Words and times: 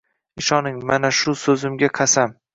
Ishoning 0.43 0.79
mana 0.93 1.13
shu 1.19 1.35
so’zimga 1.43 1.93
qasam: 2.01 2.37